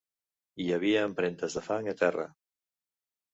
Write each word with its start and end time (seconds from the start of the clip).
Hi 0.63 0.65
havia 0.77 1.03
empremtes 1.09 1.59
de 1.59 1.63
fang 1.67 1.91
a 1.93 1.95
terra. 2.01 2.27